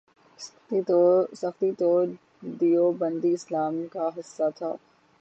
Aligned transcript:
سختی 1.33 1.71
تو 1.79 1.89
دیوبندی 2.59 3.31
اسلام 3.33 3.75
کا 3.91 4.09
حصہ 4.17 4.47
تھا۔ 4.55 4.71